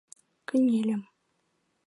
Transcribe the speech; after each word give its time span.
Кынельым. 0.47 1.01